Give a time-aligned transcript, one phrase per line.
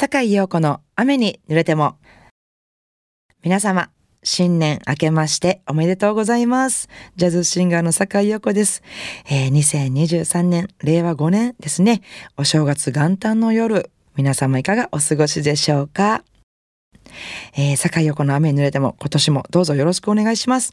[0.00, 1.98] 坂井陽子の雨に濡れても。
[3.44, 3.90] 皆様、
[4.22, 6.88] 新年明けましておめでとうございます。
[7.16, 8.82] ジャズシンガーの坂井陽子です。
[9.28, 12.00] えー、2023年、令和5年ですね。
[12.38, 16.24] お正月元旦の夜、皆様いかがお過ごしでしょうか？
[17.56, 20.70] えー、坂井陽子の雨に濡れても今年もどうぞよろしくお願いします。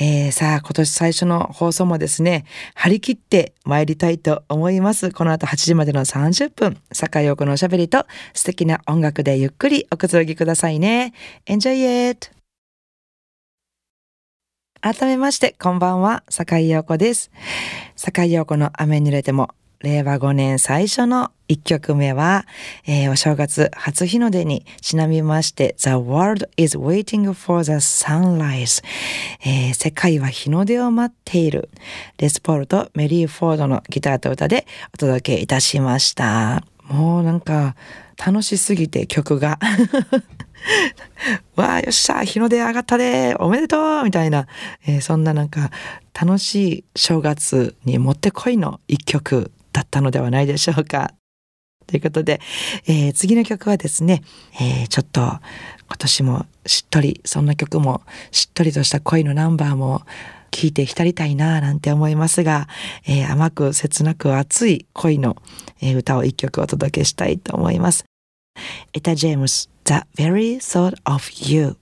[0.00, 2.44] えー、さあ、今年最初の放送もですね、
[2.74, 5.10] 張り切って参りたいと思います。
[5.10, 11.12] この後8時までの30分、坂井陽子のおしゃべりと素敵な音楽でゆっくりおくつろぎくださいね。
[11.46, 12.30] Enjoy it!
[14.80, 17.30] 改めまして、こんばんは、坂井陽子です。
[17.96, 22.46] 坂井陽子の雨に濡れても令和5年最初の1曲目は、
[22.84, 28.82] えー、お正月初日の出にちなみまして The world is waiting for the sunrise、
[29.44, 31.70] えー、世界は日の出を待っている。
[32.18, 36.64] レスポールとメリー・フォードのギターと歌でお届けいたしました。
[36.88, 37.76] もうなんか
[38.16, 39.60] 楽しすぎて曲が。
[41.54, 44.48] わあよっしゃ日の出上がったでおめでとうみたいな、
[44.88, 45.70] えー、そんななんか
[46.20, 49.52] 楽しい正月にもってこいの一曲。
[49.78, 51.14] だったのではないでしょうか。
[51.86, 52.40] ということで、
[52.86, 54.22] えー、次の曲はですね、
[54.60, 55.40] えー、ちょっと今
[55.98, 60.02] 年もしっとり、そんな曲もしっとりとした恋のナンバーも
[60.50, 62.66] 聴いて浸りたいなぁなんて思いますが、
[63.06, 65.36] えー、甘く切なく熱い恋の、
[65.96, 68.04] 歌を一曲お届けしたいと思います。
[68.92, 71.76] エタ・ジェームス、The Very Thought of You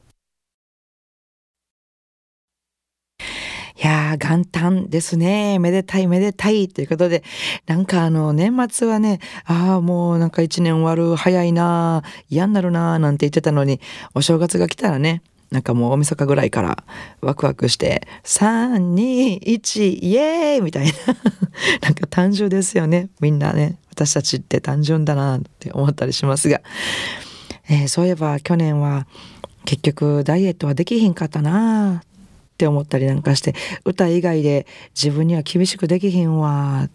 [3.78, 5.58] いやー、元旦ですね。
[5.58, 7.22] めでたいめでたいということで、
[7.66, 13.80] なんかあの、年末はね、ああ、もうなんか一年終わる、早いな嫌になるななんて言ってたのに、
[14.14, 16.84] お正月が来たらね、なんかもう大晦日ぐらいから
[17.20, 20.92] ワクワクして、3、2、1、イエーイみたいな。
[21.83, 23.11] なんか単純ですよね。
[23.20, 26.62] みんなね、私たちって単純だなって思ったりしますが。
[27.68, 29.06] えー、そういえば去年は
[29.64, 32.02] 結局ダイエットはできひんかったな
[32.56, 33.54] って思ったりなんかして
[33.84, 36.89] 歌以外で自分には厳しくできひんわ。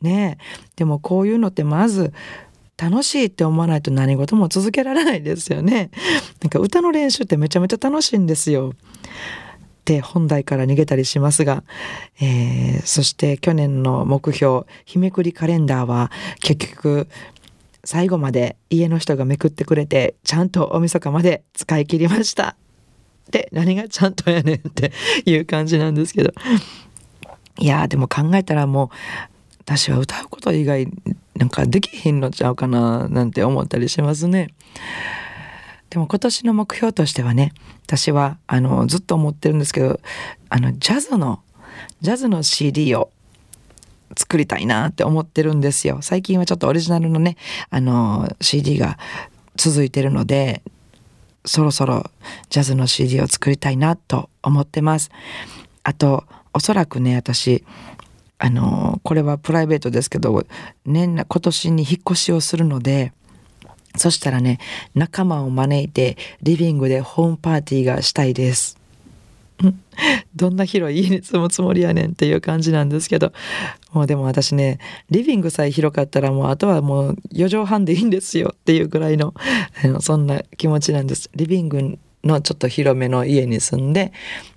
[0.00, 0.38] ね
[0.74, 2.12] でもこういうのってまず
[2.78, 5.90] 楽しいって思わないと何事も続けられないですよね。
[6.40, 8.72] なんか歌の練習ってめちゃめちゃ楽しいんですよ。
[8.72, 11.62] って本題から逃げたりしますが、
[12.20, 17.08] えー、そして去年の目標日めくりカレンダーは結局
[17.84, 22.56] 最後まで家の人がめくってくれてちゃんと大晦日まで使い切りました。
[23.32, 24.92] って何がちゃんとやねんって
[25.24, 26.32] いう感じなんですけど
[27.58, 28.88] いやでも考えたらもう
[29.60, 30.86] 私は歌うこと以外
[31.36, 34.48] なんかできひんのちゃうかななんて思ったりしますね。
[35.88, 37.52] でも今年の目標としてはね
[37.86, 40.00] 私はあのずっと思ってるんですけど
[40.48, 41.42] あのジャズの
[42.00, 43.10] ジャズの CD を
[44.16, 45.98] 作りたいなって思ってるんですよ。
[46.02, 47.36] 最近はちょっとオリジナルのね
[47.70, 48.98] あの CD が
[49.56, 50.62] 続いてるので
[51.44, 52.10] そろそろ
[52.50, 55.10] ジャズの CD を作りたいなと思ってます。
[55.82, 57.64] あとおそらくね私
[58.38, 60.44] あのこれはプライベートですけど
[60.84, 63.12] 年今年に引っ越しをするので
[63.96, 64.58] そしたらね
[64.94, 68.81] 仲間を招いてリビングでホームパーティーがしたいです。
[70.34, 73.32] どんな広い家に住むつもりやねんっていう感じなんですけど。
[73.92, 74.78] もうでも私ね
[75.10, 79.34] リビングさえ広かったらもうあとはもう4畳半でいいんですよっていうぐらいの
[80.00, 81.30] そんな気持ちなんです。
[81.34, 84.12] リビングのちょっと広めの家に住んで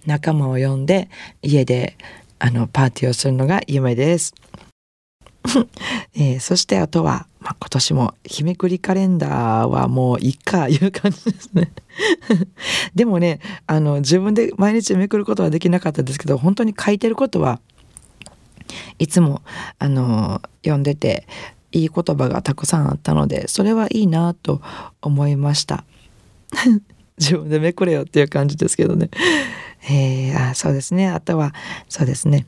[0.05, 1.09] 仲間を呼んで
[1.41, 1.97] 家で
[2.39, 4.33] あのパーティーをするのが夢です、
[6.16, 11.72] えー、そしてあとは、まあ、今年も日めくりカレンダーはもういっかいう感じですね。
[12.95, 17.59] でもねあの自分で毎日めくることはできなかったですけど本当に書いてることは
[19.00, 19.41] いつも
[19.79, 21.28] あの読んでて
[21.72, 24.62] いい言葉がたくさんあったのでそれはいいなと
[25.01, 25.83] 思いました。
[27.17, 29.09] 自分でめくれよっていう感じですけどね。
[29.89, 31.07] えー、あそうですね。
[31.07, 31.53] あとは
[31.88, 32.45] そうですね。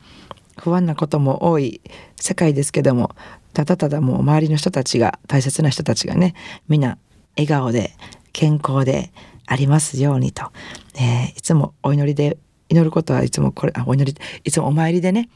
[0.58, 1.82] 不安なことも多い
[2.16, 3.12] 世界ですけども
[3.54, 6.36] ただただもう周りの人たちが大切な人たちがね
[6.68, 6.98] みんな
[7.36, 7.94] 笑顔で
[8.34, 9.12] 健康で
[9.46, 10.52] ありますようにと、
[10.96, 12.38] えー、いつもお祈りで
[12.70, 15.30] 祈ることはいつもこれあお祈りいつもお参りでね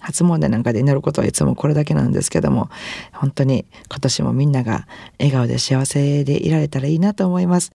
[0.00, 2.70] 初詣なんかで祈ることはいつもこれだけなんですけども
[3.12, 4.86] 本当に今年もみんなが
[5.18, 7.72] 笑顔で幸せでいられたらいいなと思います。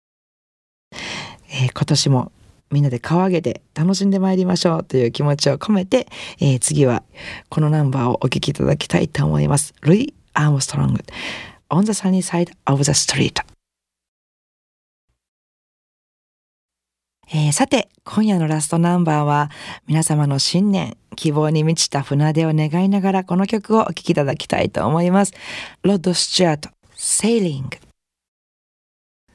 [1.51, 2.33] えー、今年も
[2.71, 6.07] みんなで顔上げて楽しんでまいりましょうという気持ちを込めて、
[6.41, 7.03] えー、次は
[7.49, 9.75] このナンバーをお聴きいただきたいと思います。
[9.81, 11.01] ルイ・アームストロング
[11.71, 13.43] On the sunny side of the street
[17.31, 19.51] えー、さて、今夜のラストナンバーは、
[19.87, 25.35] 皆様の新年、希望に満ちた船出を願いながら、この曲をお聴きいただきたいと思います。
[25.83, 27.88] ロッド・スチュアート、Sailing。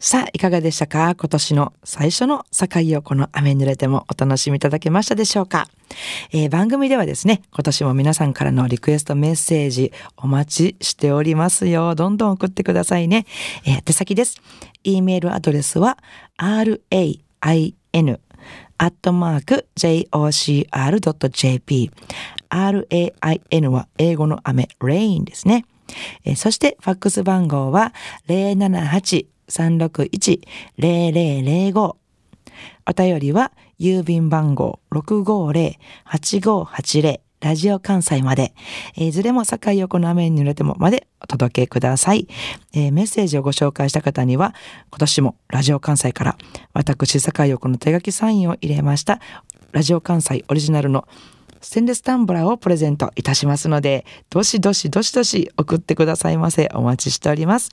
[0.05, 1.15] さあ、いかがでしたか？
[1.15, 2.67] 今年の最初の境
[2.97, 5.69] をこの雨濡れてもお楽しみいただけましたでしょうか、
[6.33, 11.95] えー、番組ではですね、今年も皆さんからのリクエストメッセージお待ちしておりますよ。
[11.95, 13.25] どんどん送ってくださいね。
[13.65, 14.41] えー、手先です。
[14.83, 15.97] e メールアドレスは
[16.37, 20.71] rain アットマーク jocr.jp
[22.49, 25.63] rain は英語の雨 rain ですね。
[26.25, 27.93] えー、そしてファックス番号は
[28.27, 31.95] 078 361-0005
[32.85, 38.53] お便りは郵便番号650-8580ラジオ関西まで、
[38.95, 42.29] いずれも境横の雨に濡れてもまでお届けください、
[42.73, 44.55] えー、メッセージをご紹介した方には、
[44.91, 46.37] 今年もラジオ関西から
[46.71, 49.19] 私境横の手書きサインを入れました、
[49.73, 51.05] ラジオ関西オリジナルの
[51.63, 56.69] ステンレスタンブラーをプレゼントいたしますので、どしどしどしどし送ってくださいませ。
[56.73, 57.71] お待ちしております。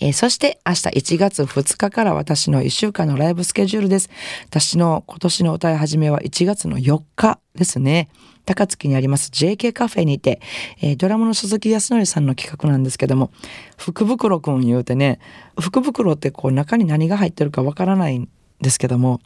[0.00, 4.10] えー、そして明日1月2日から私の1週間のライブスケジュールです。
[4.44, 8.10] 私の今年の歌い始めは1月の4日ですね。
[8.44, 10.40] 高槻にあります JK カフェにて、
[10.80, 13.32] えー、ドラムの鈴木康則さんの企画なんですけども、
[13.76, 15.18] 福袋くん言うてね、
[15.60, 18.28] 福袋ってこう中に何が入ってるかわからないん
[18.60, 19.20] ですけども、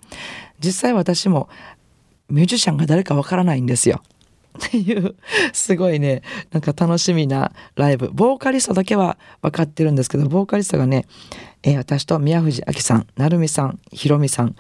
[0.59, 1.51] 実際私も
[2.31, 4.03] ミュージシャンが誰かわからないんですよ。
[4.59, 5.15] っていう
[5.53, 8.11] すごいねなんか楽しみなライブ。
[8.11, 11.07] ボーカリストだけは分かってるんですけどボーカリストがね、
[11.63, 14.57] えー、私と宮藤明さん成美さんひろみさん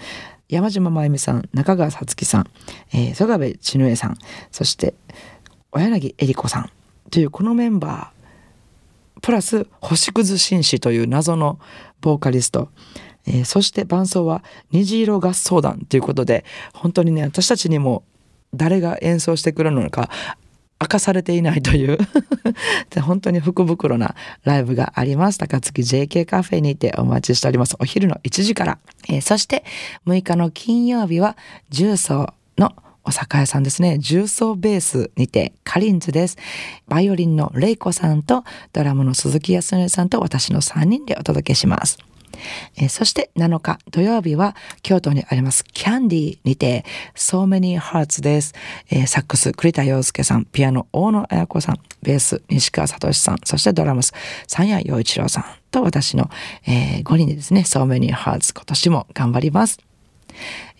[0.49, 2.50] 山島真由美さん中川さつきさん、
[2.93, 4.17] えー、曽我部千恵さん
[4.50, 4.94] そして
[5.70, 6.70] 小柳恵里子さん。
[7.11, 11.58] というこのメンバープラス星屑紳士という謎の
[12.00, 12.70] ボーカリスト。
[13.26, 18.05] えー、そして伴奏は虹色合奏団ということで本当にね私たちにも
[18.55, 20.11] 誰が演奏してくるのか
[20.82, 21.99] 明かされていないという
[23.02, 24.14] 本当に福袋な
[24.44, 25.38] ライブがあります。
[25.38, 27.76] 高槻 JK カフェにてお待ちしております。
[27.78, 28.78] お昼の1時から。
[29.08, 29.62] えー、そして
[30.06, 31.37] 6日の金曜日は
[31.69, 32.72] 重曹の
[33.05, 33.99] お酒屋さんですね。
[33.99, 36.38] 重曹ベースにてカリンズです。
[36.88, 41.99] バイオリンのレイコさんとドラムの鈴木康則さんと私の3人でお届けします。
[42.77, 46.85] えー、そして7日土曜日は京都にありますキャンディーにて
[47.15, 48.55] So Many Hearts です、
[48.91, 54.12] えー、サックス栗田洋介さんピアノ大野彩子さんベース西川聡さんそしてドラムス
[54.47, 56.31] 三谷陽一郎さんと私の、
[56.67, 59.79] えー、5人でですね So Many Hearts 今年も頑張ります。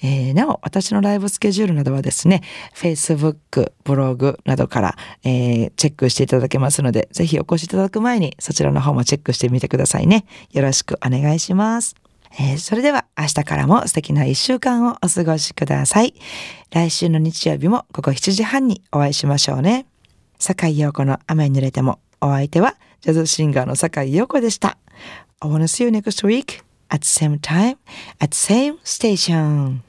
[0.03, 2.43] えー、なお、私のライブスケジュールなどはですね、
[2.75, 10.25] Facebook、ブログなどから、えー、チェックしていただけますので、ぜひお越しいただく前にそちらの方もチェックしてみてくださいね。
[10.53, 11.95] よろしくお願いします。
[12.39, 16.15] えー、それでは明日からも素敵な一週間をお過ごしください。
[16.71, 19.87] 来週の日曜日も午後7時半にお会いしましょうね。
[20.39, 24.79] 坂井陽子の雨に濡れてもお相手はジャズシンガーの坂井陽子でした。
[25.41, 26.63] I wanna see you next week.
[26.91, 27.79] at the same time
[28.21, 29.83] at the same station.